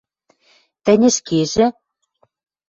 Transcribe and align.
–Тӹнь 0.83 1.03
ӹшкежӹ? 1.09 1.67